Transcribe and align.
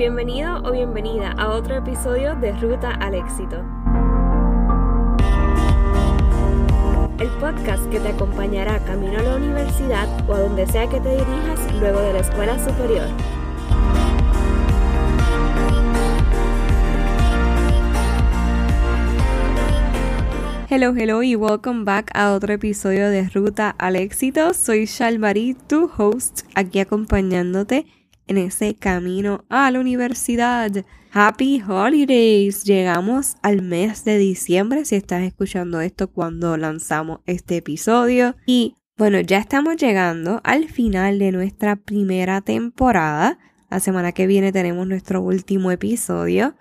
Bienvenido 0.00 0.62
o 0.64 0.72
bienvenida 0.72 1.32
a 1.32 1.50
otro 1.50 1.76
episodio 1.76 2.34
de 2.36 2.52
Ruta 2.52 2.88
al 2.88 3.14
Éxito. 3.14 3.56
El 7.18 7.28
podcast 7.38 7.86
que 7.90 8.00
te 8.00 8.08
acompañará 8.08 8.78
camino 8.86 9.18
a 9.18 9.22
la 9.22 9.36
universidad 9.36 10.08
o 10.26 10.32
a 10.32 10.40
donde 10.40 10.66
sea 10.68 10.88
que 10.88 11.00
te 11.00 11.10
dirijas 11.10 11.74
luego 11.78 12.00
de 12.00 12.14
la 12.14 12.20
escuela 12.20 12.58
superior. 12.58 13.08
Hello, 20.70 20.94
hello 20.96 21.22
y 21.22 21.36
welcome 21.36 21.84
back 21.84 22.10
a 22.14 22.32
otro 22.32 22.54
episodio 22.54 23.10
de 23.10 23.28
Ruta 23.28 23.74
al 23.76 23.96
Éxito. 23.96 24.54
Soy 24.54 24.86
Shalmarie, 24.86 25.56
tu 25.68 25.90
host, 25.94 26.46
aquí 26.54 26.80
acompañándote 26.80 27.84
en 28.30 28.38
ese 28.38 28.76
camino 28.76 29.44
a 29.48 29.70
la 29.72 29.80
universidad. 29.80 30.70
Happy 31.12 31.60
Holidays. 31.66 32.62
Llegamos 32.62 33.36
al 33.42 33.60
mes 33.60 34.04
de 34.04 34.18
diciembre 34.18 34.84
si 34.84 34.94
estás 34.94 35.22
escuchando 35.22 35.80
esto 35.80 36.08
cuando 36.08 36.56
lanzamos 36.56 37.20
este 37.26 37.56
episodio. 37.56 38.36
Y 38.46 38.76
bueno, 38.96 39.18
ya 39.20 39.38
estamos 39.38 39.76
llegando 39.76 40.40
al 40.44 40.68
final 40.68 41.18
de 41.18 41.32
nuestra 41.32 41.74
primera 41.74 42.40
temporada. 42.40 43.38
La 43.68 43.80
semana 43.80 44.12
que 44.12 44.28
viene 44.28 44.52
tenemos 44.52 44.86
nuestro 44.86 45.20
último 45.20 45.72
episodio. 45.72 46.54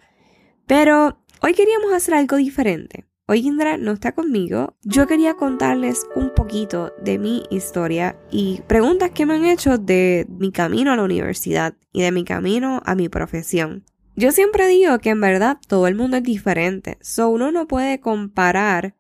Pero 0.66 1.20
hoy 1.42 1.54
queríamos 1.54 1.94
hacer 1.94 2.16
algo 2.16 2.38
diferente. 2.38 3.09
Hoy 3.32 3.46
Indra 3.46 3.78
no 3.78 3.92
está 3.92 4.14
conmigo. 4.14 4.76
Yo 4.82 5.06
quería 5.06 5.36
contarles 5.36 6.08
un 6.16 6.34
poquito 6.34 6.96
de 7.00 7.20
mi 7.20 7.44
historia 7.52 8.18
y 8.32 8.62
preguntas 8.66 9.12
que 9.12 9.28
me 9.28 9.36
han 9.36 9.46
hecho 9.46 9.78
de 9.78 10.26
mi 10.28 10.52
camino 10.52 10.92
a 10.92 10.96
la 10.96 11.04
universidad 11.04 11.76
y 11.94 12.02
de 12.02 12.12
mi 12.12 12.24
camino 12.24 12.82
a 12.88 12.96
mi 12.96 13.08
profesión. 13.08 13.86
Yo 14.16 14.32
siempre 14.32 14.68
digo 14.68 14.98
que 14.98 15.12
en 15.12 15.22
verdad 15.22 15.60
todo 15.68 15.86
el 15.86 15.94
mundo 15.94 16.18
es 16.18 16.24
diferente, 16.24 16.98
so 17.02 17.30
uno 17.30 17.52
no 17.52 17.68
puede 17.68 18.00
comparar 18.00 18.96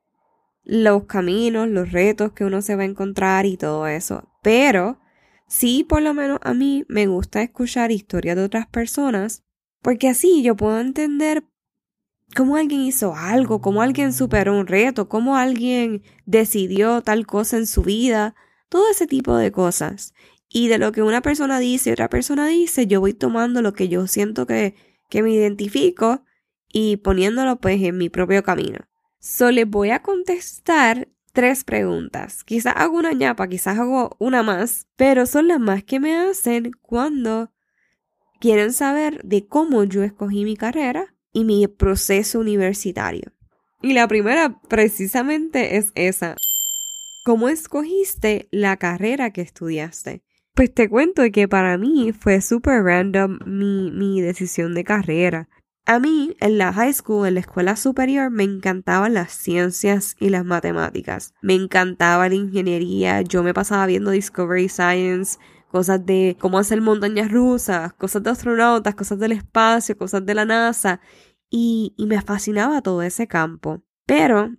los 0.63 1.05
caminos, 1.05 1.67
los 1.67 1.91
retos 1.91 2.33
que 2.33 2.45
uno 2.45 2.61
se 2.61 2.75
va 2.75 2.83
a 2.83 2.85
encontrar 2.85 3.47
y 3.47 3.57
todo 3.57 3.87
eso, 3.87 4.29
pero 4.43 4.99
sí 5.47 5.83
por 5.83 6.03
lo 6.03 6.13
menos 6.13 6.37
a 6.43 6.53
mí 6.53 6.85
me 6.87 7.07
gusta 7.07 7.41
escuchar 7.41 7.91
historias 7.91 8.35
de 8.35 8.43
otras 8.43 8.67
personas 8.67 9.43
porque 9.81 10.07
así 10.07 10.43
yo 10.43 10.55
puedo 10.55 10.79
entender 10.79 11.45
cómo 12.35 12.55
alguien 12.55 12.81
hizo 12.81 13.15
algo, 13.15 13.61
cómo 13.61 13.81
alguien 13.81 14.13
superó 14.13 14.57
un 14.57 14.67
reto, 14.67 15.09
cómo 15.09 15.37
alguien 15.37 16.03
decidió 16.25 17.01
tal 17.01 17.25
cosa 17.25 17.57
en 17.57 17.67
su 17.67 17.81
vida, 17.81 18.35
todo 18.69 18.89
ese 18.89 19.07
tipo 19.07 19.35
de 19.35 19.51
cosas. 19.51 20.13
Y 20.47 20.67
de 20.67 20.77
lo 20.77 20.91
que 20.91 21.03
una 21.03 21.21
persona 21.21 21.59
dice 21.59 21.89
y 21.89 21.93
otra 21.93 22.09
persona 22.09 22.47
dice, 22.47 22.87
yo 22.87 22.99
voy 22.99 23.13
tomando 23.13 23.61
lo 23.61 23.73
que 23.73 23.87
yo 23.87 24.07
siento 24.07 24.47
que, 24.47 24.75
que 25.09 25.21
me 25.21 25.31
identifico 25.31 26.23
y 26.71 26.97
poniéndolo 26.97 27.59
pues 27.59 27.81
en 27.81 27.97
mi 27.97 28.09
propio 28.09 28.43
camino. 28.43 28.79
So 29.19 29.51
les 29.51 29.69
voy 29.69 29.89
a 29.89 30.01
contestar 30.01 31.09
tres 31.33 31.63
preguntas. 31.63 32.43
Quizás 32.43 32.73
hago 32.77 32.97
una 32.97 33.13
ñapa, 33.13 33.47
quizás 33.47 33.77
hago 33.77 34.15
una 34.19 34.43
más, 34.43 34.87
pero 34.95 35.25
son 35.25 35.47
las 35.47 35.59
más 35.59 35.83
que 35.83 35.99
me 35.99 36.17
hacen 36.17 36.71
cuando 36.81 37.51
quieren 38.39 38.73
saber 38.73 39.21
de 39.23 39.47
cómo 39.47 39.83
yo 39.83 40.03
escogí 40.03 40.45
mi 40.45 40.55
carrera 40.55 41.15
y 41.33 41.43
mi 41.43 41.67
proceso 41.67 42.39
universitario. 42.39 43.31
Y 43.81 43.93
la 43.93 44.07
primera 44.07 44.59
precisamente 44.67 45.77
es 45.77 45.91
esa. 45.95 46.35
¿Cómo 47.23 47.49
escogiste 47.49 48.47
la 48.51 48.77
carrera 48.77 49.31
que 49.31 49.41
estudiaste? 49.41 50.23
Pues 50.55 50.73
te 50.73 50.89
cuento 50.89 51.23
que 51.31 51.47
para 51.47 51.77
mí 51.77 52.11
fue 52.11 52.41
súper 52.41 52.83
random 52.83 53.39
mi, 53.45 53.91
mi 53.91 54.21
decisión 54.21 54.73
de 54.73 54.83
carrera. 54.83 55.47
A 55.85 55.99
mí, 55.99 56.35
en 56.39 56.57
la 56.57 56.71
high 56.71 56.93
school, 56.93 57.27
en 57.27 57.33
la 57.33 57.39
escuela 57.39 57.75
superior, 57.75 58.29
me 58.29 58.43
encantaban 58.43 59.13
las 59.13 59.31
ciencias 59.31 60.15
y 60.19 60.29
las 60.29 60.45
matemáticas. 60.45 61.33
Me 61.41 61.55
encantaba 61.55 62.29
la 62.29 62.35
ingeniería. 62.35 63.21
Yo 63.21 63.41
me 63.41 63.53
pasaba 63.53 63.87
viendo 63.87 64.11
Discovery 64.11 64.69
Science, 64.69 65.39
cosas 65.71 66.05
de 66.05 66.37
cómo 66.39 66.59
hacer 66.59 66.81
montañas 66.81 67.31
rusas, 67.31 67.93
cosas 67.93 68.21
de 68.23 68.29
astronautas, 68.29 68.95
cosas 68.95 69.19
del 69.19 69.31
espacio, 69.31 69.97
cosas 69.97 70.25
de 70.25 70.35
la 70.35 70.45
NASA, 70.45 70.99
y, 71.49 71.95
me 71.97 72.21
fascinaba 72.21 72.81
todo 72.81 73.01
ese 73.01 73.27
campo. 73.27 73.83
Pero, 74.05 74.55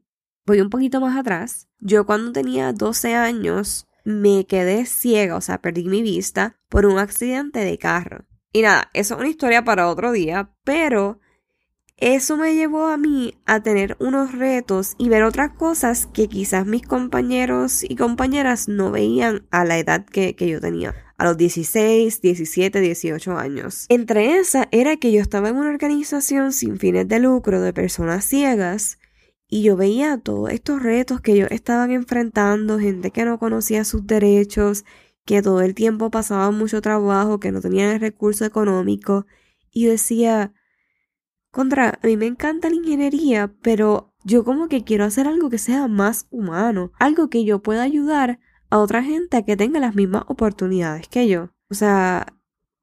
voy 0.47 0.61
un 0.61 0.71
poquito 0.71 1.01
más 1.01 1.17
atrás, 1.17 1.69
yo 1.79 2.07
cuando 2.07 2.33
tenía 2.33 2.73
12 2.73 3.15
años 3.15 3.87
me 4.05 4.47
quedé 4.47 4.87
ciega, 4.87 5.37
o 5.37 5.41
sea, 5.41 5.61
perdí 5.61 5.85
mi 5.85 6.03
vista 6.03 6.59
por 6.69 6.87
un 6.87 6.99
accidente 6.99 7.61
de 7.61 7.79
carro. 7.79 8.27
Y 8.53 8.63
nada, 8.63 8.91
eso 8.95 9.15
es 9.15 9.21
una 9.21 9.29
historia 9.29 9.65
para 9.65 9.89
otro 9.89 10.13
día, 10.13 10.55
pero 10.65 11.21
eso 11.97 12.37
me 12.39 12.55
llevó 12.55 12.87
a 12.87 12.97
mí 12.97 13.35
a 13.45 13.63
tener 13.63 13.97
unos 14.01 14.33
retos 14.33 14.95
y 14.99 15.11
ver 15.11 15.23
otras 15.23 15.51
cosas 15.51 16.07
que 16.07 16.29
quizás 16.29 16.67
mis 16.67 16.83
compañeros 16.83 17.85
y 17.85 17.95
compañeras 17.95 18.69
no 18.69 18.91
veían 18.91 19.47
a 19.51 19.65
la 19.65 19.79
edad 19.79 20.07
que, 20.07 20.35
que 20.35 20.49
yo 20.49 20.61
tenía 20.61 20.95
a 21.21 21.25
los 21.25 21.37
16, 21.37 22.23
17, 22.23 22.81
18 22.81 23.37
años. 23.37 23.85
Entre 23.91 24.39
esas 24.39 24.69
era 24.71 24.97
que 24.97 25.13
yo 25.13 25.21
estaba 25.21 25.51
en 25.51 25.57
una 25.57 25.69
organización 25.69 26.51
sin 26.55 26.79
fines 26.79 27.07
de 27.09 27.19
lucro 27.21 27.61
de 27.61 27.75
personas 27.75 28.25
ciegas 28.25 28.99
y 29.47 29.63
yo 29.63 29.77
veía 29.77 30.17
todos 30.17 30.49
estos 30.49 30.83
retos 30.83 31.21
que 31.21 31.33
ellos 31.33 31.51
estaban 31.51 31.91
enfrentando, 31.91 32.79
gente 32.79 33.11
que 33.11 33.27
no 33.27 33.39
conocía 33.39 33.85
sus 33.85 34.07
derechos, 34.07 34.87
que 35.27 35.43
todo 35.43 35.61
el 35.61 35.75
tiempo 35.75 36.11
pasaba 36.11 36.51
mucho 36.53 36.81
trabajo, 36.81 37.39
que 37.39 37.53
no 37.53 37.61
tenían 37.61 37.91
el 37.91 38.01
recurso 38.01 38.47
económico. 38.47 39.27
Y 39.71 39.85
yo 39.85 39.91
decía, 39.91 40.55
contra, 41.51 41.99
a 42.03 42.07
mí 42.07 42.17
me 42.17 42.29
encanta 42.29 42.71
la 42.71 42.77
ingeniería, 42.77 43.53
pero 43.61 44.15
yo 44.25 44.43
como 44.43 44.69
que 44.69 44.85
quiero 44.85 45.05
hacer 45.05 45.27
algo 45.27 45.51
que 45.51 45.59
sea 45.59 45.87
más 45.87 46.29
humano, 46.31 46.93
algo 46.99 47.29
que 47.29 47.45
yo 47.45 47.61
pueda 47.61 47.83
ayudar 47.83 48.41
a 48.71 48.79
otra 48.79 49.03
gente 49.03 49.45
que 49.45 49.57
tenga 49.57 49.81
las 49.81 49.95
mismas 49.95 50.25
oportunidades 50.29 51.09
que 51.09 51.29
yo. 51.29 51.51
O 51.69 51.75
sea, 51.75 52.27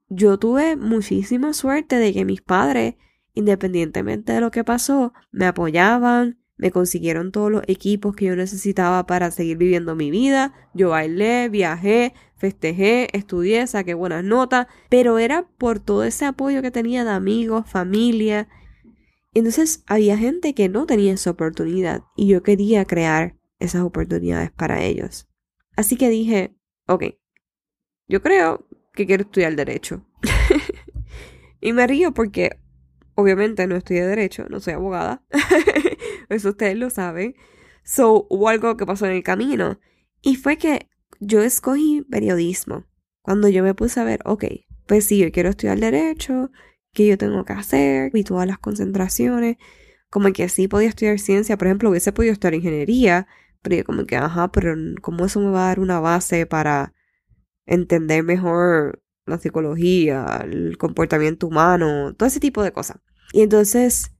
yo 0.09 0.37
tuve 0.37 0.75
muchísima 0.75 1.53
suerte 1.53 1.95
de 1.95 2.13
que 2.13 2.25
mis 2.25 2.41
padres, 2.41 2.95
independientemente 3.33 4.33
de 4.33 4.41
lo 4.41 4.51
que 4.51 4.63
pasó, 4.63 5.13
me 5.31 5.45
apoyaban, 5.45 6.39
me 6.57 6.71
consiguieron 6.71 7.31
todos 7.31 7.51
los 7.51 7.63
equipos 7.67 8.15
que 8.15 8.25
yo 8.25 8.35
necesitaba 8.35 9.05
para 9.05 9.31
seguir 9.31 9.57
viviendo 9.57 9.95
mi 9.95 10.09
vida. 10.11 10.53
Yo 10.73 10.89
bailé, 10.89 11.49
viajé, 11.49 12.13
festejé, 12.35 13.15
estudié, 13.15 13.67
saqué 13.67 13.93
buenas 13.93 14.23
notas, 14.23 14.67
pero 14.89 15.19
era 15.19 15.47
por 15.57 15.79
todo 15.79 16.03
ese 16.03 16.25
apoyo 16.25 16.61
que 16.61 16.71
tenía 16.71 17.03
de 17.03 17.11
amigos, 17.11 17.69
familia. 17.69 18.49
Entonces 19.33 19.83
había 19.85 20.17
gente 20.17 20.55
que 20.55 20.67
no 20.67 20.85
tenía 20.87 21.13
esa 21.13 21.29
oportunidad 21.29 22.03
y 22.15 22.27
yo 22.27 22.41
quería 22.41 22.85
crear 22.85 23.35
esas 23.59 23.83
oportunidades 23.83 24.51
para 24.51 24.83
ellos. 24.83 25.27
Así 25.77 25.95
que 25.95 26.09
dije, 26.09 26.55
ok, 26.87 27.03
yo 28.07 28.21
creo 28.21 28.67
que 28.93 29.05
quiero 29.05 29.23
estudiar 29.23 29.55
derecho. 29.55 30.05
y 31.61 31.71
me 31.71 31.85
río 31.85 32.13
porque 32.13 32.59
obviamente 33.13 33.67
no 33.67 33.75
estudié 33.75 34.05
derecho, 34.05 34.47
no 34.49 34.59
soy 34.59 34.73
abogada. 34.73 35.23
Eso 36.29 36.49
ustedes 36.49 36.77
lo 36.77 36.89
saben. 36.89 37.35
So, 37.83 38.25
hubo 38.29 38.49
algo 38.49 38.75
que 38.75 38.87
pasó 38.87 39.05
en 39.05 39.13
el 39.13 39.23
camino. 39.23 39.79
Y 40.21 40.35
fue 40.35 40.57
que 40.57 40.89
yo 41.19 41.41
escogí 41.41 42.01
periodismo. 42.09 42.85
Cuando 43.21 43.47
yo 43.47 43.63
me 43.63 43.75
puse 43.75 43.99
a 43.99 44.03
ver, 44.03 44.19
ok, 44.25 44.45
pues 44.87 45.05
sí, 45.05 45.19
yo 45.19 45.31
quiero 45.31 45.49
estudiar 45.49 45.79
derecho, 45.79 46.49
¿qué 46.91 47.05
yo 47.05 47.19
tengo 47.19 47.45
que 47.45 47.53
hacer? 47.53 48.11
Y 48.15 48.23
todas 48.23 48.47
las 48.47 48.57
concentraciones. 48.57 49.57
Como 50.09 50.33
que 50.33 50.49
sí 50.49 50.67
podía 50.67 50.89
estudiar 50.89 51.19
ciencia, 51.19 51.55
por 51.55 51.67
ejemplo, 51.67 51.91
hubiese 51.91 52.11
podido 52.13 52.33
estudiar 52.33 52.55
ingeniería, 52.55 53.27
pero 53.61 53.83
como 53.83 54.05
que, 54.05 54.15
ajá, 54.15 54.51
pero 54.51 54.75
¿cómo 55.01 55.25
eso 55.25 55.39
me 55.39 55.49
va 55.49 55.65
a 55.65 55.67
dar 55.67 55.79
una 55.79 55.99
base 55.99 56.45
para 56.45 56.93
entender 57.65 58.23
mejor 58.23 59.03
la 59.25 59.37
psicología, 59.37 60.41
el 60.43 60.77
comportamiento 60.77 61.47
humano, 61.47 62.13
todo 62.15 62.27
ese 62.27 62.39
tipo 62.39 62.63
de 62.63 62.71
cosas? 62.71 62.99
Y 63.33 63.41
entonces 63.41 64.11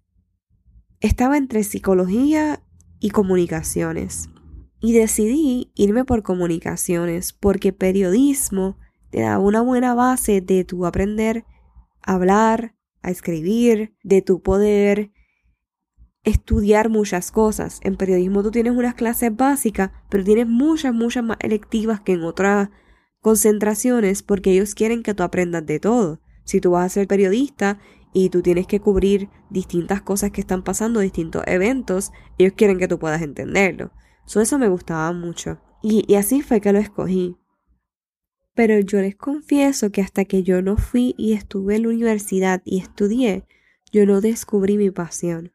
estaba 1.00 1.38
entre 1.38 1.64
psicología 1.64 2.62
y 3.00 3.12
comunicaciones. 3.12 4.30
Y 4.80 4.94
decidí 4.94 5.72
irme 5.76 6.06
por 6.06 6.24
comunicaciones 6.24 7.34
porque 7.34 7.74
periodismo 7.74 8.78
te 9.10 9.22
da 9.22 9.40
una 9.40 9.62
buena 9.62 9.96
base 9.96 10.42
de 10.42 10.64
tu 10.64 10.86
aprender 10.86 11.46
a 12.04 12.14
hablar, 12.14 12.76
a 13.02 13.10
escribir, 13.10 13.96
de 14.04 14.22
tu 14.22 14.42
poder 14.42 15.12
estudiar 16.28 16.90
muchas 16.90 17.32
cosas. 17.32 17.80
En 17.84 17.96
periodismo 17.96 18.44
tú 18.44 18.52
tienes 18.52 18.74
unas 18.74 18.96
clases 18.96 19.36
básicas, 19.36 19.92
pero 20.10 20.24
tienes 20.24 20.48
muchas, 20.48 20.94
muchas 20.94 21.24
más 21.24 21.38
electivas 21.40 22.02
que 22.02 22.14
en 22.14 22.24
otras 22.24 22.70
concentraciones 23.22 24.24
porque 24.24 24.52
ellos 24.52 24.76
quieren 24.76 25.04
que 25.04 25.14
tú 25.14 25.24
aprendas 25.24 25.66
de 25.66 25.80
todo. 25.80 26.20
Si 26.44 26.60
tú 26.60 26.72
vas 26.72 26.86
a 26.86 26.90
ser 26.90 27.08
periodista 27.08 27.80
y 28.14 28.30
tú 28.30 28.42
tienes 28.42 28.68
que 28.68 28.82
cubrir 28.82 29.30
distintas 29.50 30.02
cosas 30.02 30.32
que 30.32 30.42
están 30.42 30.64
pasando, 30.64 31.00
distintos 31.00 31.44
eventos, 31.48 32.12
ellos 32.38 32.54
quieren 32.56 32.78
que 32.78 32.90
tú 32.90 33.00
puedas 33.00 33.22
entenderlo. 33.22 33.92
eso 34.26 34.60
me 34.60 34.68
gustaba 34.68 35.12
mucho. 35.14 35.60
Y, 35.82 36.04
y 36.12 36.16
así 36.16 36.42
fue 36.42 36.60
que 36.60 36.74
lo 36.74 36.80
escogí. 36.80 37.38
Pero 38.54 38.80
yo 38.80 39.00
les 39.00 39.16
confieso 39.16 39.92
que 39.92 40.02
hasta 40.02 40.26
que 40.26 40.44
yo 40.44 40.62
no 40.62 40.76
fui 40.76 41.16
y 41.18 41.34
estuve 41.34 41.78
en 41.78 41.84
la 41.84 41.90
universidad 41.90 42.62
y 42.66 42.80
estudié, 42.80 43.46
yo 43.94 44.06
no 44.06 44.20
descubrí 44.20 44.78
mi 44.78 44.90
pasión. 44.92 45.54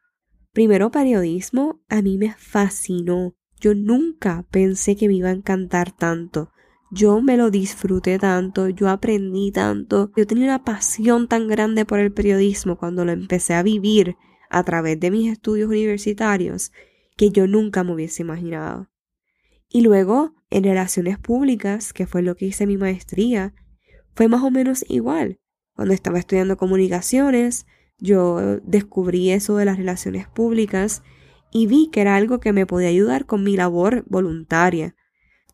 Primero 0.52 0.90
periodismo 0.90 1.80
a 1.88 2.02
mí 2.02 2.18
me 2.18 2.34
fascinó. 2.36 3.34
Yo 3.58 3.74
nunca 3.74 4.44
pensé 4.50 4.96
que 4.96 5.08
me 5.08 5.14
iba 5.14 5.30
a 5.30 5.32
encantar 5.32 5.92
tanto. 5.92 6.50
Yo 6.90 7.22
me 7.22 7.38
lo 7.38 7.50
disfruté 7.50 8.18
tanto, 8.18 8.68
yo 8.68 8.90
aprendí 8.90 9.50
tanto, 9.50 10.12
yo 10.14 10.26
tenía 10.26 10.44
una 10.44 10.62
pasión 10.62 11.26
tan 11.26 11.48
grande 11.48 11.86
por 11.86 12.00
el 12.00 12.12
periodismo 12.12 12.76
cuando 12.76 13.06
lo 13.06 13.12
empecé 13.12 13.54
a 13.54 13.62
vivir 13.62 14.16
a 14.50 14.62
través 14.62 15.00
de 15.00 15.10
mis 15.10 15.32
estudios 15.32 15.70
universitarios 15.70 16.70
que 17.16 17.30
yo 17.30 17.46
nunca 17.46 17.82
me 17.82 17.94
hubiese 17.94 18.20
imaginado. 18.20 18.90
Y 19.70 19.80
luego, 19.80 20.34
en 20.50 20.64
relaciones 20.64 21.18
públicas, 21.18 21.94
que 21.94 22.06
fue 22.06 22.20
lo 22.20 22.36
que 22.36 22.44
hice 22.44 22.66
mi 22.66 22.76
maestría, 22.76 23.54
fue 24.14 24.28
más 24.28 24.42
o 24.42 24.50
menos 24.50 24.84
igual. 24.86 25.40
Cuando 25.74 25.94
estaba 25.94 26.18
estudiando 26.18 26.58
comunicaciones, 26.58 27.64
yo 28.02 28.58
descubrí 28.64 29.30
eso 29.30 29.56
de 29.56 29.64
las 29.64 29.76
relaciones 29.76 30.26
públicas 30.26 31.04
y 31.52 31.68
vi 31.68 31.88
que 31.92 32.00
era 32.00 32.16
algo 32.16 32.40
que 32.40 32.52
me 32.52 32.66
podía 32.66 32.88
ayudar 32.88 33.26
con 33.26 33.44
mi 33.44 33.56
labor 33.56 34.04
voluntaria. 34.08 34.96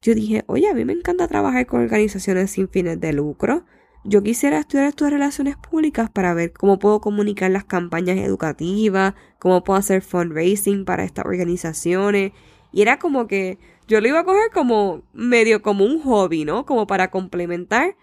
Yo 0.00 0.14
dije, 0.14 0.44
oye, 0.46 0.66
a 0.66 0.74
mí 0.74 0.86
me 0.86 0.94
encanta 0.94 1.28
trabajar 1.28 1.66
con 1.66 1.82
organizaciones 1.82 2.52
sin 2.52 2.68
fines 2.68 2.98
de 3.00 3.12
lucro. 3.12 3.66
Yo 4.02 4.22
quisiera 4.22 4.60
estudiar 4.60 4.88
estas 4.88 5.10
relaciones 5.10 5.56
públicas 5.56 6.08
para 6.08 6.32
ver 6.32 6.52
cómo 6.54 6.78
puedo 6.78 7.02
comunicar 7.02 7.50
las 7.50 7.64
campañas 7.64 8.16
educativas, 8.16 9.12
cómo 9.38 9.62
puedo 9.62 9.78
hacer 9.78 10.00
fundraising 10.00 10.86
para 10.86 11.04
estas 11.04 11.26
organizaciones. 11.26 12.32
Y 12.72 12.80
era 12.80 12.98
como 12.98 13.26
que 13.26 13.58
yo 13.88 14.00
lo 14.00 14.08
iba 14.08 14.20
a 14.20 14.24
coger 14.24 14.50
como 14.54 15.02
medio 15.12 15.60
como 15.60 15.84
un 15.84 16.00
hobby, 16.00 16.46
¿no? 16.46 16.64
Como 16.64 16.86
para 16.86 17.10
complementar 17.10 17.94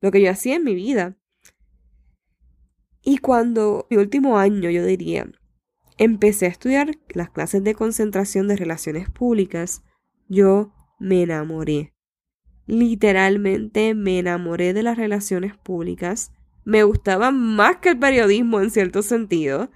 lo 0.00 0.10
que 0.10 0.20
yo 0.20 0.30
hacía 0.30 0.56
en 0.56 0.64
mi 0.64 0.74
vida. 0.74 1.16
Y 3.02 3.18
cuando 3.18 3.86
mi 3.90 3.96
último 3.96 4.38
año, 4.38 4.70
yo 4.70 4.84
diría, 4.84 5.26
empecé 5.98 6.46
a 6.46 6.50
estudiar 6.50 6.96
las 7.08 7.30
clases 7.30 7.64
de 7.64 7.74
concentración 7.74 8.48
de 8.48 8.56
relaciones 8.56 9.10
públicas, 9.10 9.82
yo 10.28 10.72
me 10.98 11.22
enamoré. 11.22 11.92
Literalmente 12.66 13.94
me 13.94 14.20
enamoré 14.20 14.72
de 14.72 14.84
las 14.84 14.96
relaciones 14.96 15.56
públicas. 15.56 16.32
Me 16.64 16.84
gustaba 16.84 17.32
más 17.32 17.78
que 17.78 17.90
el 17.90 17.98
periodismo 17.98 18.60
en 18.60 18.70
cierto 18.70 19.02
sentido. 19.02 19.70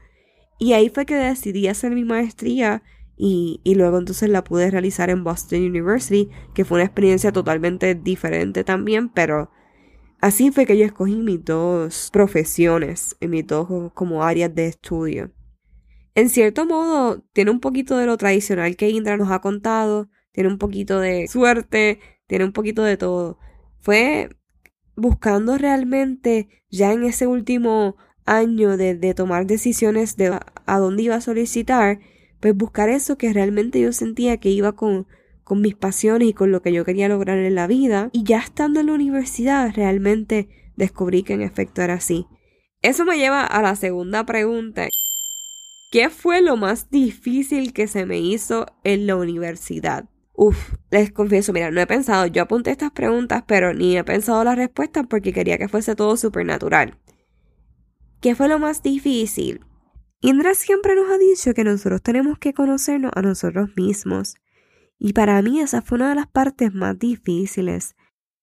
Y 0.58 0.72
ahí 0.72 0.88
fue 0.88 1.04
que 1.04 1.16
decidí 1.16 1.66
hacer 1.66 1.92
mi 1.92 2.04
maestría 2.04 2.82
y, 3.16 3.60
y, 3.64 3.74
luego 3.74 3.98
entonces 3.98 4.28
la 4.28 4.44
pude 4.44 4.70
realizar 4.70 5.10
en 5.10 5.24
Boston 5.24 5.64
University, 5.64 6.28
que 6.54 6.64
fue 6.64 6.76
una 6.76 6.84
experiencia 6.84 7.32
totalmente 7.32 7.94
diferente 7.94 8.62
también, 8.62 9.08
pero 9.08 9.50
Así 10.20 10.50
fue 10.50 10.66
que 10.66 10.78
yo 10.78 10.84
escogí 10.84 11.16
mis 11.16 11.44
dos 11.44 12.10
profesiones, 12.12 13.16
en 13.20 13.30
mis 13.30 13.46
dos 13.46 13.92
como 13.92 14.22
áreas 14.22 14.54
de 14.54 14.66
estudio. 14.66 15.30
En 16.14 16.30
cierto 16.30 16.64
modo, 16.64 17.22
tiene 17.32 17.50
un 17.50 17.60
poquito 17.60 17.98
de 17.98 18.06
lo 18.06 18.16
tradicional 18.16 18.76
que 18.76 18.88
Indra 18.88 19.16
nos 19.18 19.30
ha 19.30 19.40
contado, 19.40 20.08
tiene 20.32 20.48
un 20.48 20.58
poquito 20.58 20.98
de 21.00 21.28
suerte, 21.28 22.00
tiene 22.26 22.44
un 22.46 22.52
poquito 22.52 22.82
de 22.82 22.96
todo. 22.96 23.38
Fue 23.80 24.30
buscando 24.96 25.58
realmente 25.58 26.48
ya 26.70 26.92
en 26.92 27.04
ese 27.04 27.26
último 27.26 27.96
año 28.24 28.76
de, 28.76 28.94
de 28.94 29.14
tomar 29.14 29.46
decisiones 29.46 30.16
de 30.16 30.40
a 30.66 30.78
dónde 30.78 31.02
iba 31.02 31.16
a 31.16 31.20
solicitar, 31.20 32.00
pues 32.40 32.56
buscar 32.56 32.88
eso 32.88 33.18
que 33.18 33.32
realmente 33.32 33.80
yo 33.80 33.92
sentía 33.92 34.38
que 34.38 34.48
iba 34.48 34.72
con, 34.72 35.06
con 35.46 35.60
mis 35.60 35.76
pasiones 35.76 36.28
y 36.28 36.32
con 36.32 36.50
lo 36.50 36.60
que 36.60 36.72
yo 36.72 36.84
quería 36.84 37.08
lograr 37.08 37.38
en 37.38 37.54
la 37.54 37.68
vida. 37.68 38.10
Y 38.12 38.24
ya 38.24 38.40
estando 38.40 38.80
en 38.80 38.86
la 38.86 38.94
universidad 38.94 39.72
realmente 39.72 40.48
descubrí 40.74 41.22
que 41.22 41.34
en 41.34 41.42
efecto 41.42 41.82
era 41.82 41.94
así. 41.94 42.26
Eso 42.82 43.04
me 43.04 43.16
lleva 43.16 43.46
a 43.46 43.62
la 43.62 43.76
segunda 43.76 44.26
pregunta. 44.26 44.88
¿Qué 45.92 46.10
fue 46.10 46.42
lo 46.42 46.56
más 46.56 46.90
difícil 46.90 47.72
que 47.72 47.86
se 47.86 48.06
me 48.06 48.18
hizo 48.18 48.66
en 48.82 49.06
la 49.06 49.14
universidad? 49.14 50.08
Uf, 50.32 50.74
les 50.90 51.12
confieso, 51.12 51.52
mira, 51.52 51.70
no 51.70 51.80
he 51.80 51.86
pensado, 51.86 52.26
yo 52.26 52.42
apunté 52.42 52.72
estas 52.72 52.90
preguntas, 52.90 53.44
pero 53.46 53.72
ni 53.72 53.96
he 53.96 54.02
pensado 54.02 54.42
las 54.42 54.56
respuestas 54.56 55.06
porque 55.08 55.32
quería 55.32 55.58
que 55.58 55.68
fuese 55.68 55.94
todo 55.94 56.16
supernatural. 56.16 56.98
¿Qué 58.20 58.34
fue 58.34 58.48
lo 58.48 58.58
más 58.58 58.82
difícil? 58.82 59.64
Indra 60.20 60.54
siempre 60.54 60.96
nos 60.96 61.08
ha 61.08 61.18
dicho 61.18 61.54
que 61.54 61.62
nosotros 61.62 62.02
tenemos 62.02 62.36
que 62.40 62.52
conocernos 62.52 63.12
a 63.14 63.22
nosotros 63.22 63.70
mismos. 63.76 64.34
Y 64.98 65.12
para 65.12 65.40
mí 65.42 65.60
esa 65.60 65.82
fue 65.82 65.96
una 65.96 66.10
de 66.10 66.14
las 66.16 66.26
partes 66.26 66.72
más 66.72 66.98
difíciles. 66.98 67.94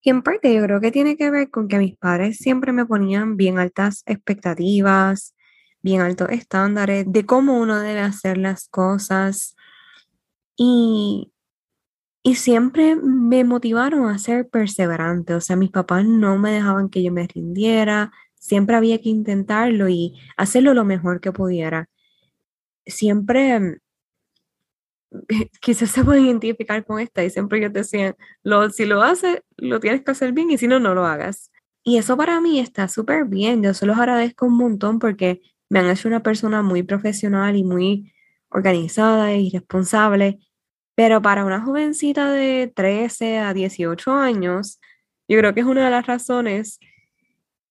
Y 0.01 0.09
en 0.09 0.21
parte 0.21 0.53
yo 0.53 0.61
creo 0.63 0.81
que 0.81 0.91
tiene 0.91 1.15
que 1.15 1.31
ver 1.31 1.49
con 1.49 1.67
que 1.67 1.77
mis 1.77 1.97
padres 1.97 2.37
siempre 2.37 2.73
me 2.73 2.85
ponían 2.85 3.37
bien 3.37 3.57
altas 3.57 4.03
expectativas, 4.05 5.33
bien 5.81 6.01
altos 6.01 6.29
estándares 6.31 7.05
de 7.07 7.25
cómo 7.25 7.57
uno 7.57 7.79
debe 7.79 8.01
hacer 8.01 8.37
las 8.37 8.67
cosas. 8.67 9.55
Y, 10.57 11.31
y 12.21 12.35
siempre 12.35 12.95
me 12.95 13.43
motivaron 13.45 14.09
a 14.09 14.17
ser 14.19 14.49
perseverante. 14.49 15.35
O 15.35 15.41
sea, 15.41 15.55
mis 15.55 15.71
papás 15.71 16.05
no 16.05 16.37
me 16.37 16.51
dejaban 16.51 16.89
que 16.89 17.01
yo 17.01 17.11
me 17.11 17.27
rindiera. 17.27 18.11
Siempre 18.35 18.75
había 18.75 18.99
que 19.01 19.09
intentarlo 19.09 19.87
y 19.89 20.19
hacerlo 20.37 20.73
lo 20.73 20.85
mejor 20.85 21.21
que 21.21 21.31
pudiera. 21.31 21.89
Siempre 22.85 23.79
quizás 25.61 25.91
se 25.91 26.03
pueden 26.03 26.25
identificar 26.25 26.85
con 26.85 26.99
esta 26.99 27.23
y 27.23 27.29
siempre 27.29 27.61
yo 27.61 27.71
te 27.71 27.79
decía, 27.79 28.15
lo, 28.43 28.69
si 28.69 28.85
lo 28.85 29.01
haces, 29.01 29.41
lo 29.57 29.79
tienes 29.79 30.01
que 30.03 30.11
hacer 30.11 30.33
bien 30.33 30.51
y 30.51 30.57
si 30.57 30.67
no, 30.67 30.79
no 30.79 30.93
lo 30.93 31.05
hagas. 31.05 31.51
Y 31.83 31.97
eso 31.97 32.15
para 32.17 32.39
mí 32.41 32.59
está 32.59 32.87
súper 32.87 33.25
bien, 33.25 33.61
yo 33.63 33.73
se 33.73 33.85
los 33.85 33.97
agradezco 33.97 34.45
un 34.45 34.57
montón 34.57 34.99
porque 34.99 35.41
me 35.69 35.79
han 35.79 35.89
hecho 35.89 36.07
una 36.07 36.23
persona 36.23 36.61
muy 36.61 36.83
profesional 36.83 37.55
y 37.55 37.63
muy 37.63 38.13
organizada 38.49 39.33
y 39.33 39.49
responsable, 39.49 40.39
pero 40.95 41.21
para 41.21 41.45
una 41.45 41.61
jovencita 41.61 42.31
de 42.31 42.71
13 42.73 43.39
a 43.39 43.53
18 43.53 44.11
años, 44.11 44.79
yo 45.27 45.37
creo 45.39 45.53
que 45.53 45.61
es 45.61 45.65
una 45.65 45.85
de 45.85 45.91
las 45.91 46.05
razones 46.05 46.79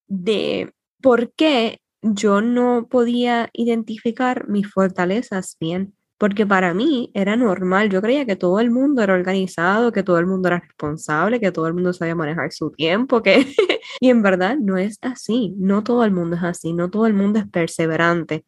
de 0.08 0.72
por 1.00 1.32
qué 1.34 1.80
yo 2.02 2.40
no 2.40 2.88
podía 2.88 3.48
identificar 3.52 4.48
mis 4.48 4.68
fortalezas 4.70 5.56
bien 5.60 5.94
porque 6.22 6.46
para 6.46 6.72
mí 6.72 7.10
era 7.14 7.34
normal, 7.36 7.90
yo 7.90 8.00
creía 8.00 8.24
que 8.24 8.36
todo 8.36 8.60
el 8.60 8.70
mundo 8.70 9.02
era 9.02 9.12
organizado, 9.12 9.90
que 9.90 10.04
todo 10.04 10.20
el 10.20 10.26
mundo 10.28 10.46
era 10.46 10.60
responsable, 10.60 11.40
que 11.40 11.50
todo 11.50 11.66
el 11.66 11.74
mundo 11.74 11.92
sabía 11.92 12.14
manejar 12.14 12.52
su 12.52 12.70
tiempo, 12.70 13.24
que 13.24 13.44
y 14.00 14.08
en 14.08 14.22
verdad 14.22 14.56
no 14.56 14.78
es 14.78 14.98
así, 15.02 15.52
no 15.58 15.82
todo 15.82 16.04
el 16.04 16.12
mundo 16.12 16.36
es 16.36 16.44
así, 16.44 16.74
no 16.74 16.90
todo 16.90 17.08
el 17.08 17.14
mundo 17.14 17.40
es 17.40 17.48
perseverante. 17.48 18.44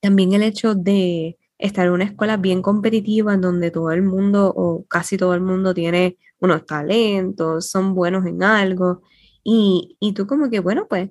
También 0.00 0.34
el 0.34 0.44
hecho 0.44 0.76
de 0.76 1.36
estar 1.58 1.84
en 1.88 1.94
una 1.94 2.04
escuela 2.04 2.36
bien 2.36 2.62
competitiva 2.62 3.34
en 3.34 3.40
donde 3.40 3.72
todo 3.72 3.90
el 3.90 4.02
mundo 4.02 4.52
o 4.54 4.84
casi 4.86 5.16
todo 5.16 5.34
el 5.34 5.40
mundo 5.40 5.74
tiene 5.74 6.16
unos 6.38 6.64
talentos, 6.64 7.68
son 7.68 7.92
buenos 7.92 8.24
en 8.24 8.44
algo 8.44 9.02
y, 9.42 9.96
y 9.98 10.12
tú 10.12 10.28
como 10.28 10.48
que, 10.48 10.60
bueno, 10.60 10.86
pues 10.88 11.10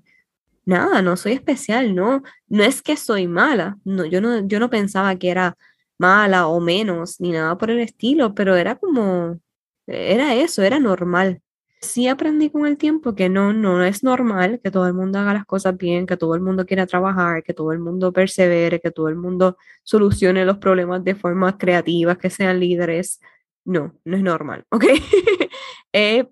nada, 0.63 1.01
no 1.01 1.17
soy 1.17 1.33
especial, 1.33 1.93
no, 1.93 2.23
no 2.47 2.63
es 2.63 2.81
que 2.81 2.95
soy 2.95 3.27
mala, 3.27 3.77
no, 3.83 4.05
yo 4.05 4.21
no, 4.21 4.47
yo 4.47 4.61
no 4.61 4.69
pensaba 4.69 5.17
que 5.17 5.29
era 5.29 5.57
mala 5.99 6.47
o 6.47 6.59
menos, 6.59 7.19
ni 7.21 7.31
nada 7.31 7.57
por 7.57 7.69
el 7.71 7.79
estilo, 7.79 8.33
pero 8.33 8.55
era 8.55 8.75
como, 8.77 9.39
era 9.87 10.35
eso, 10.35 10.63
era 10.63 10.79
normal. 10.79 11.41
Sí 11.81 12.07
aprendí 12.07 12.49
con 12.49 12.65
el 12.65 12.77
tiempo 12.77 13.15
que 13.15 13.29
no, 13.29 13.53
no 13.53 13.83
es 13.83 14.03
normal 14.03 14.59
que 14.63 14.71
todo 14.71 14.87
el 14.87 14.93
mundo 14.93 15.19
haga 15.19 15.33
las 15.33 15.45
cosas 15.45 15.77
bien, 15.77 16.07
que 16.07 16.17
todo 16.17 16.35
el 16.35 16.41
mundo 16.41 16.65
quiera 16.65 16.85
trabajar, 16.87 17.43
que 17.43 17.53
todo 17.53 17.71
el 17.71 17.79
mundo 17.79 18.11
persevere, 18.11 18.81
que 18.81 18.91
todo 18.91 19.07
el 19.09 19.15
mundo 19.15 19.57
solucione 19.83 20.45
los 20.45 20.57
problemas 20.57 21.03
de 21.03 21.15
formas 21.15 21.55
creativas, 21.57 22.17
que 22.17 22.29
sean 22.29 22.59
líderes. 22.59 23.21
No, 23.65 23.93
no 24.05 24.17
es 24.17 24.23
normal, 24.23 24.65
¿ok? 24.71 24.85
Eh, 25.91 26.29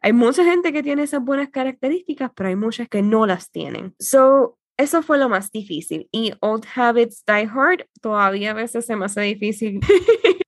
hay 0.00 0.12
mucha 0.14 0.44
gente 0.44 0.72
que 0.72 0.82
tiene 0.82 1.02
esas 1.02 1.22
buenas 1.22 1.50
características, 1.50 2.30
pero 2.34 2.48
hay 2.48 2.56
muchas 2.56 2.88
que 2.88 3.02
no 3.02 3.26
las 3.26 3.50
tienen. 3.50 3.94
So, 3.98 4.58
eso 4.76 5.02
fue 5.02 5.18
lo 5.18 5.28
más 5.28 5.50
difícil. 5.50 6.08
Y 6.10 6.32
Old 6.40 6.64
Habits 6.74 7.24
Die 7.26 7.48
Hard 7.52 7.86
todavía 8.00 8.50
a 8.50 8.54
veces 8.54 8.86
se 8.86 8.96
me 8.96 9.06
hace 9.06 9.20
difícil. 9.22 9.80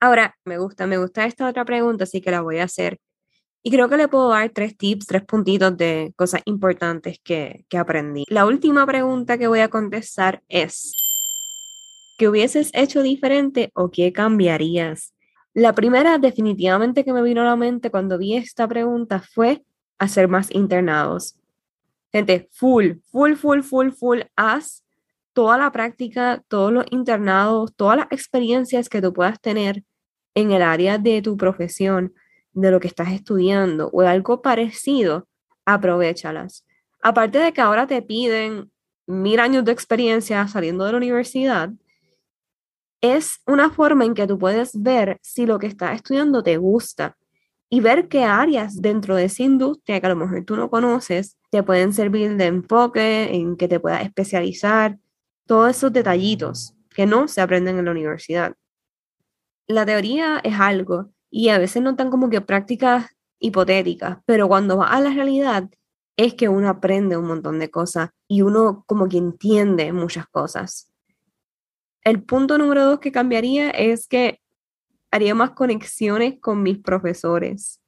Ahora, 0.00 0.34
me 0.44 0.58
gusta, 0.58 0.86
me 0.86 0.96
gusta 0.96 1.26
esta 1.26 1.48
otra 1.48 1.64
pregunta, 1.64 2.04
así 2.04 2.20
que 2.20 2.30
la 2.30 2.40
voy 2.40 2.58
a 2.58 2.64
hacer. 2.64 2.98
Y 3.62 3.70
creo 3.70 3.90
que 3.90 3.98
le 3.98 4.08
puedo 4.08 4.30
dar 4.30 4.48
tres 4.50 4.76
tips, 4.78 5.06
tres 5.06 5.22
puntitos 5.24 5.76
de 5.76 6.14
cosas 6.16 6.40
importantes 6.46 7.20
que, 7.22 7.66
que 7.68 7.76
aprendí. 7.76 8.24
La 8.28 8.46
última 8.46 8.86
pregunta 8.86 9.36
que 9.36 9.48
voy 9.48 9.60
a 9.60 9.68
contestar 9.68 10.42
es, 10.48 10.94
¿qué 12.16 12.28
hubieses 12.28 12.70
hecho 12.72 13.02
diferente 13.02 13.70
o 13.74 13.90
qué 13.90 14.14
cambiarías? 14.14 15.14
La 15.52 15.74
primera 15.74 16.16
definitivamente 16.16 17.04
que 17.04 17.12
me 17.12 17.22
vino 17.22 17.42
a 17.42 17.44
la 17.44 17.56
mente 17.56 17.90
cuando 17.90 18.16
vi 18.16 18.36
esta 18.36 18.66
pregunta 18.66 19.20
fue 19.20 19.62
hacer 19.98 20.28
más 20.28 20.50
internados. 20.54 21.39
Gente, 22.12 22.48
full, 22.52 22.98
full, 23.10 23.34
full, 23.34 23.60
full, 23.62 23.90
full, 23.90 24.20
haz 24.36 24.84
toda 25.32 25.58
la 25.58 25.70
práctica, 25.70 26.42
todos 26.48 26.72
los 26.72 26.84
internados, 26.90 27.72
todas 27.76 27.98
las 27.98 28.06
experiencias 28.10 28.88
que 28.88 29.00
tú 29.00 29.12
puedas 29.12 29.40
tener 29.40 29.84
en 30.34 30.52
el 30.52 30.62
área 30.62 30.98
de 30.98 31.22
tu 31.22 31.36
profesión. 31.36 32.14
de 32.52 32.72
lo 32.72 32.80
que 32.80 32.88
estás 32.88 33.12
estudiando 33.12 33.90
o 33.92 34.00
algo 34.02 34.42
parecido, 34.42 35.28
aprovechalas. 35.64 36.66
Aparte 37.00 37.38
de 37.38 37.52
que 37.52 37.60
ahora 37.60 37.86
te 37.86 38.02
piden 38.02 38.72
mil 39.06 39.38
años 39.38 39.64
de 39.64 39.70
experiencia 39.70 40.46
saliendo 40.48 40.84
de 40.84 40.90
la 40.90 40.98
universidad, 40.98 41.70
es 43.00 43.40
una 43.46 43.70
forma 43.70 44.04
en 44.04 44.14
que 44.14 44.26
tú 44.26 44.38
puedes 44.38 44.72
ver 44.82 45.18
si 45.22 45.46
lo 45.46 45.58
que 45.58 45.68
estás 45.68 45.94
estudiando 45.94 46.42
te 46.42 46.56
gusta 46.56 47.16
y 47.70 47.80
ver 47.80 48.08
qué 48.08 48.24
áreas 48.24 48.82
dentro 48.82 49.14
de 49.14 49.24
esa 49.24 49.44
industria 49.44 50.00
que 50.00 50.06
a 50.06 50.10
lo 50.10 50.16
mejor 50.16 50.44
tú 50.44 50.56
no 50.56 50.68
conoces 50.68 51.38
te 51.50 51.62
pueden 51.62 51.92
servir 51.92 52.36
de 52.36 52.46
enfoque, 52.46 53.34
en 53.34 53.56
que 53.56 53.68
te 53.68 53.80
puedas 53.80 54.02
especializar, 54.02 54.98
todos 55.46 55.70
esos 55.70 55.92
detallitos 55.92 56.74
que 56.90 57.06
no 57.06 57.28
se 57.28 57.40
aprenden 57.40 57.78
en 57.78 57.84
la 57.84 57.90
universidad. 57.92 58.54
La 59.66 59.86
teoría 59.86 60.40
es 60.42 60.58
algo 60.58 61.10
y 61.30 61.48
a 61.48 61.58
veces 61.58 61.82
no 61.82 61.94
tan 61.94 62.10
como 62.10 62.28
que 62.28 62.40
prácticas 62.40 63.06
hipotéticas, 63.38 64.18
pero 64.26 64.48
cuando 64.48 64.76
va 64.76 64.88
a 64.88 65.00
la 65.00 65.10
realidad 65.10 65.68
es 66.16 66.34
que 66.34 66.48
uno 66.48 66.68
aprende 66.68 67.16
un 67.16 67.26
montón 67.26 67.58
de 67.58 67.70
cosas 67.70 68.10
y 68.28 68.42
uno 68.42 68.84
como 68.86 69.08
que 69.08 69.16
entiende 69.16 69.92
muchas 69.92 70.26
cosas. 70.26 70.92
El 72.02 72.22
punto 72.22 72.58
número 72.58 72.84
dos 72.84 72.98
que 72.98 73.12
cambiaría 73.12 73.70
es 73.70 74.06
que 74.08 74.39
haría 75.10 75.34
más 75.34 75.50
conexiones 75.50 76.34
con 76.40 76.62
mis 76.62 76.78
profesores. 76.78 77.80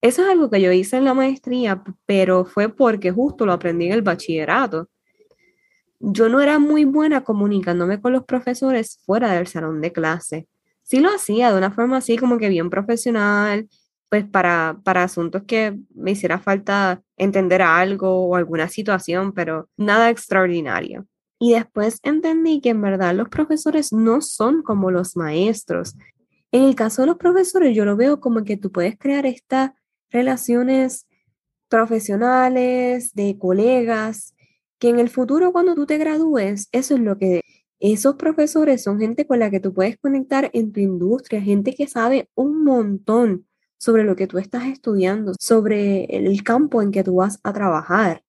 Eso 0.00 0.22
es 0.22 0.28
algo 0.28 0.50
que 0.50 0.60
yo 0.60 0.72
hice 0.72 0.96
en 0.96 1.04
la 1.04 1.14
maestría, 1.14 1.82
pero 2.04 2.44
fue 2.44 2.68
porque 2.68 3.10
justo 3.10 3.46
lo 3.46 3.52
aprendí 3.52 3.86
en 3.86 3.92
el 3.92 4.02
bachillerato. 4.02 4.88
Yo 5.98 6.28
no 6.28 6.40
era 6.40 6.58
muy 6.58 6.84
buena 6.84 7.24
comunicándome 7.24 8.00
con 8.00 8.12
los 8.12 8.24
profesores 8.24 8.98
fuera 9.04 9.32
del 9.32 9.46
salón 9.46 9.80
de 9.80 9.92
clase. 9.92 10.46
Sí 10.82 11.00
lo 11.00 11.08
hacía 11.08 11.50
de 11.50 11.58
una 11.58 11.72
forma 11.72 11.96
así 11.96 12.16
como 12.16 12.38
que 12.38 12.48
bien 12.48 12.70
profesional, 12.70 13.68
pues 14.08 14.24
para, 14.24 14.78
para 14.84 15.02
asuntos 15.02 15.42
que 15.46 15.76
me 15.94 16.12
hiciera 16.12 16.38
falta 16.38 17.02
entender 17.16 17.62
algo 17.62 18.28
o 18.28 18.36
alguna 18.36 18.68
situación, 18.68 19.32
pero 19.32 19.68
nada 19.76 20.10
extraordinario. 20.10 21.06
Y 21.38 21.52
después 21.52 21.98
entendí 22.02 22.60
que 22.60 22.70
en 22.70 22.80
verdad 22.80 23.14
los 23.14 23.28
profesores 23.28 23.92
no 23.92 24.20
son 24.20 24.62
como 24.62 24.90
los 24.90 25.16
maestros. 25.16 25.96
En 26.52 26.62
el 26.62 26.74
caso 26.74 27.02
de 27.02 27.08
los 27.08 27.16
profesores, 27.16 27.74
yo 27.74 27.84
lo 27.84 27.96
veo 27.96 28.20
como 28.20 28.44
que 28.44 28.56
tú 28.56 28.70
puedes 28.72 28.96
crear 28.98 29.26
estas 29.26 29.72
relaciones 30.10 31.06
profesionales, 31.68 33.14
de 33.14 33.36
colegas, 33.38 34.34
que 34.78 34.88
en 34.88 34.98
el 34.98 35.10
futuro 35.10 35.52
cuando 35.52 35.74
tú 35.74 35.86
te 35.86 35.98
gradúes, 35.98 36.68
eso 36.72 36.94
es 36.94 37.00
lo 37.00 37.18
que 37.18 37.40
esos 37.78 38.16
profesores 38.16 38.82
son 38.82 38.98
gente 38.98 39.26
con 39.26 39.38
la 39.38 39.50
que 39.50 39.60
tú 39.60 39.74
puedes 39.74 39.98
conectar 39.98 40.50
en 40.54 40.72
tu 40.72 40.80
industria, 40.80 41.40
gente 41.40 41.74
que 41.74 41.86
sabe 41.86 42.30
un 42.34 42.64
montón 42.64 43.46
sobre 43.78 44.04
lo 44.04 44.16
que 44.16 44.26
tú 44.26 44.38
estás 44.38 44.66
estudiando, 44.66 45.34
sobre 45.38 46.04
el 46.04 46.42
campo 46.42 46.80
en 46.80 46.90
que 46.90 47.04
tú 47.04 47.16
vas 47.16 47.38
a 47.42 47.52
trabajar. 47.52 48.24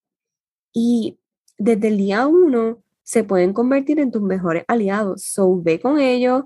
Y 0.72 1.18
desde 1.58 1.88
el 1.88 1.96
día 1.96 2.26
uno 2.26 2.82
se 3.02 3.24
pueden 3.24 3.54
convertir 3.54 4.00
en 4.00 4.10
tus 4.10 4.22
mejores 4.22 4.64
aliados. 4.68 5.22
So, 5.24 5.60
ve 5.62 5.80
con 5.80 5.98
ellos 5.98 6.44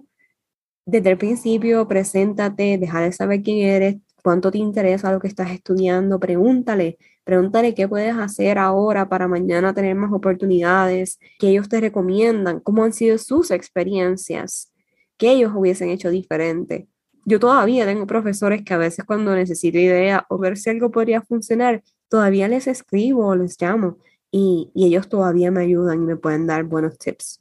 desde 0.85 1.11
el 1.11 1.19
principio, 1.19 1.87
preséntate, 1.87 2.79
deja 2.79 3.01
de 3.01 3.13
saber 3.13 3.43
quién 3.43 3.59
eres, 3.69 3.97
cuánto 4.23 4.51
te 4.51 4.59
interesa 4.59 5.13
lo 5.13 5.21
que 5.21 5.29
estás 5.29 5.51
estudiando, 5.51 6.19
pregúntale, 6.19 6.99
pregúntale 7.25 7.75
qué 7.75 7.89
puedes 7.89 8.17
hacer 8.17 8.59
ahora 8.59 9.09
para 9.09 9.29
mañana 9.29 9.75
tener 9.75 9.95
más 9.95 10.13
oportunidades, 10.13 11.19
qué 11.39 11.51
ellos 11.51 11.69
te 11.69 11.81
recomiendan, 11.81 12.61
cómo 12.61 12.85
han 12.85 12.93
sido 12.93 13.19
sus 13.19 13.51
experiencias, 13.51 14.73
qué 15.19 15.33
ellos 15.33 15.53
hubiesen 15.55 15.91
hecho 15.91 16.11
diferente. 16.11 16.89
Yo 17.25 17.39
todavía 17.39 17.87
tengo 17.87 18.07
profesores 18.07 18.63
que 18.65 18.75
a 18.75 18.79
veces 18.79 19.05
cuando 19.05 19.35
necesito 19.35 19.79
idea 19.79 20.27
o 20.29 20.39
ver 20.39 20.57
si 20.57 20.71
algo 20.71 20.91
podría 20.91 21.23
funcionar, 21.23 21.83
todavía 22.09 22.49
les 22.49 22.67
escribo 22.67 23.29
o 23.29 23.37
les 23.37 23.61
llamo 23.61 23.99
y, 24.33 24.71
y 24.75 24.87
ellos 24.87 25.09
todavía 25.09 25.53
me 25.53 25.61
ayudan 25.63 26.03
y 26.03 26.07
me 26.07 26.17
pueden 26.17 26.47
dar 26.47 26.65
buenos 26.65 26.99
tips. 26.99 27.41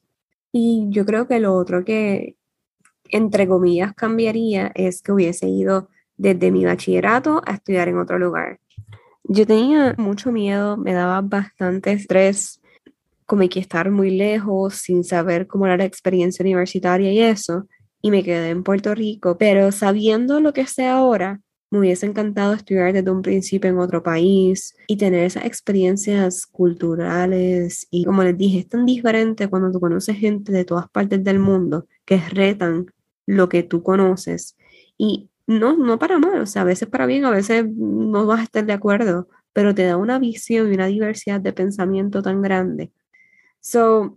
Y 0.52 0.88
yo 0.90 1.06
creo 1.06 1.28
que 1.28 1.40
lo 1.40 1.56
otro 1.56 1.84
que, 1.84 2.36
entre 3.12 3.48
comillas, 3.48 3.94
cambiaría 3.94 4.72
es 4.76 5.02
que 5.02 5.12
hubiese 5.12 5.48
ido 5.48 5.90
desde 6.18 6.52
mi 6.52 6.66
bachillerato 6.66 7.42
a 7.46 7.54
estudiar 7.54 7.88
en 7.88 7.98
otro 7.98 8.20
lugar. 8.20 8.60
Yo 9.24 9.46
tenía 9.46 9.96
mucho 9.98 10.32
miedo, 10.32 10.78
me 10.78 10.94
daba 10.94 11.22
bastante 11.22 11.92
estrés, 11.92 12.62
como 13.26 13.48
que 13.48 13.60
estar 13.60 13.92
muy 13.92 14.12
lejos, 14.12 14.76
sin 14.76 15.04
saber 15.04 15.48
cómo 15.48 15.66
era 15.66 15.78
la 15.78 15.86
experiencia 15.86 16.44
universitaria 16.44 17.12
y 17.12 17.20
eso 17.20 17.68
y 18.02 18.12
me 18.12 18.24
quedé 18.24 18.50
en 18.50 18.64
Puerto 18.64 18.96
Rico, 18.96 19.38
pero 19.38 19.72
sabiendo 19.72 20.40
lo 20.40 20.54
que 20.54 20.66
sé 20.66 20.88
ahora, 20.88 21.40
me 21.70 21.80
hubiese 21.80 22.06
encantado 22.06 22.54
estudiar 22.54 22.92
desde 22.92 23.12
un 23.12 23.22
principio 23.22 23.70
en 23.70 23.80
otro 23.80 24.04
país 24.04 24.76
y 24.88 24.98
tener 24.98 25.24
esas 25.24 25.46
experiencias 25.46 26.46
culturales. 26.46 27.88
Y 27.92 28.04
como 28.04 28.24
les 28.24 28.38
dije, 28.38 28.60
es 28.60 28.68
tan 28.68 28.86
diferente 28.86 29.48
cuando 29.48 29.72
tú 29.72 29.80
conoces 29.80 30.18
gente 30.18 30.52
de 30.52 30.66
todas 30.66 30.90
partes 30.90 31.24
del 31.24 31.40
mundo 31.40 31.88
que 32.04 32.18
retan 32.18 32.88
lo 33.26 33.50
que 33.50 33.64
tú 33.64 33.84
conoces. 33.84 34.58
Y 34.98 35.30
no, 35.48 35.76
no 35.78 36.00
para 36.00 36.20
mal, 36.20 36.42
o 36.42 36.46
sea, 36.46 36.64
a 36.64 36.66
veces 36.66 36.88
para 36.88 37.06
bien, 37.06 37.26
a 37.26 37.32
veces 37.32 37.66
no 37.76 38.26
vas 38.26 38.40
a 38.42 38.44
estar 38.44 38.66
de 38.66 38.74
acuerdo, 38.74 39.28
pero 39.54 39.76
te 39.76 39.84
da 39.84 39.98
una 39.98 40.20
visión 40.20 40.72
y 40.72 40.76
una 40.76 40.88
diversidad 40.88 41.42
de 41.42 41.54
pensamiento 41.54 42.22
tan 42.22 42.42
grande. 42.42 42.92
So, 43.60 44.16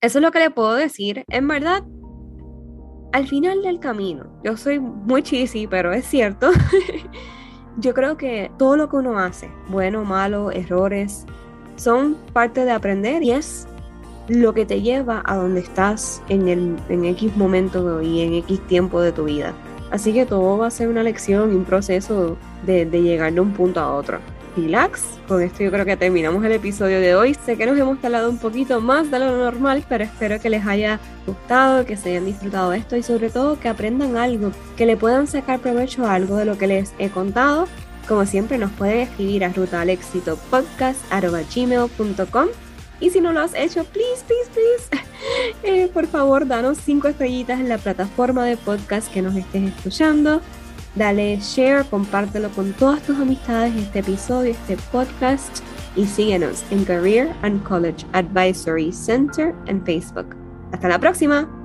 eso 0.00 0.18
es 0.18 0.22
lo 0.22 0.30
que 0.30 0.38
le 0.40 0.50
puedo 0.50 0.74
decir. 0.74 1.24
En 1.28 1.48
verdad, 1.48 1.84
al 3.12 3.26
final 3.26 3.62
del 3.62 3.80
camino, 3.80 4.40
yo 4.44 4.56
soy 4.56 4.78
muy 4.78 5.22
cheesy, 5.22 5.66
pero 5.66 5.92
es 5.92 6.04
cierto, 6.06 6.50
yo 7.78 7.94
creo 7.94 8.16
que 8.16 8.50
todo 8.58 8.76
lo 8.76 8.88
que 8.88 8.96
uno 8.96 9.18
hace, 9.18 9.50
bueno, 9.68 10.04
malo, 10.04 10.50
errores, 10.50 11.24
son 11.76 12.16
parte 12.32 12.64
de 12.64 12.72
aprender 12.72 13.22
y 13.22 13.32
es 13.32 13.66
lo 14.28 14.54
que 14.54 14.66
te 14.66 14.82
lleva 14.82 15.22
a 15.24 15.36
donde 15.36 15.60
estás 15.60 16.22
en, 16.28 16.48
el, 16.48 16.76
en 16.88 17.04
X 17.04 17.36
momento 17.36 18.02
y 18.02 18.20
en 18.20 18.34
X 18.34 18.60
tiempo 18.66 19.00
de 19.00 19.12
tu 19.12 19.24
vida. 19.24 19.54
Así 19.90 20.12
que 20.12 20.26
todo 20.26 20.58
va 20.58 20.66
a 20.66 20.70
ser 20.70 20.88
una 20.88 21.02
lección 21.02 21.52
y 21.52 21.56
un 21.56 21.64
proceso 21.64 22.36
de, 22.64 22.86
de 22.86 23.02
llegar 23.02 23.32
de 23.32 23.40
un 23.40 23.52
punto 23.52 23.80
a 23.80 23.94
otro 23.94 24.18
relax. 24.56 25.02
Con 25.28 25.42
esto 25.42 25.62
yo 25.62 25.70
creo 25.70 25.84
que 25.84 25.96
terminamos 25.96 26.44
el 26.44 26.50
episodio 26.52 27.00
de 27.00 27.14
hoy. 27.14 27.34
Sé 27.34 27.56
que 27.56 27.66
nos 27.66 27.78
hemos 27.78 28.00
talado 28.00 28.28
un 28.30 28.38
poquito 28.38 28.80
más 28.80 29.08
de 29.10 29.18
lo 29.18 29.36
normal, 29.36 29.84
pero 29.88 30.04
espero 30.04 30.40
que 30.40 30.48
les 30.50 30.64
haya 30.66 31.00
gustado, 31.26 31.84
que 31.84 31.96
se 31.96 32.10
hayan 32.10 32.26
disfrutado 32.26 32.70
de 32.70 32.78
esto 32.78 32.96
y 32.96 33.02
sobre 33.02 33.30
todo 33.30 33.58
que 33.60 33.68
aprendan 33.68 34.16
algo, 34.16 34.52
que 34.76 34.86
le 34.86 34.96
puedan 34.96 35.26
sacar 35.26 35.58
provecho 35.60 36.06
a 36.06 36.14
algo 36.14 36.36
de 36.36 36.46
lo 36.46 36.56
que 36.58 36.66
les 36.66 36.94
he 36.98 37.10
contado. 37.10 37.68
Como 38.08 38.24
siempre 38.24 38.58
nos 38.58 38.70
pueden 38.72 39.00
escribir 39.00 39.44
a 39.44 39.50
rutaalexitopodcast.com 39.50 42.48
y 43.00 43.10
si 43.10 43.20
no 43.20 43.32
lo 43.32 43.40
has 43.40 43.54
hecho, 43.54 43.84
please, 43.84 44.24
please, 44.26 44.50
please, 44.52 45.04
eh, 45.62 45.88
por 45.92 46.06
favor, 46.06 46.46
danos 46.46 46.78
cinco 46.78 47.08
estrellitas 47.08 47.60
en 47.60 47.68
la 47.68 47.78
plataforma 47.78 48.44
de 48.44 48.56
podcast 48.56 49.12
que 49.12 49.22
nos 49.22 49.34
estés 49.36 49.74
escuchando. 49.74 50.40
Dale 50.94 51.38
share, 51.40 51.84
compártelo 51.84 52.48
con 52.50 52.72
todas 52.72 53.02
tus 53.02 53.18
amistades 53.18 53.74
este 53.76 53.98
episodio, 53.98 54.52
este 54.52 54.78
podcast 54.90 55.58
y 55.94 56.06
síguenos 56.06 56.64
en 56.70 56.84
Career 56.84 57.34
and 57.42 57.62
College 57.64 58.06
Advisory 58.12 58.92
Center 58.92 59.54
en 59.66 59.84
Facebook. 59.84 60.34
Hasta 60.72 60.88
la 60.88 60.98
próxima. 60.98 61.55